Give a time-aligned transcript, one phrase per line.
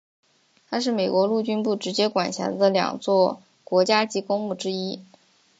[0.67, 4.99] 它是美国陆军部直接管辖的两座国家级公墓之一。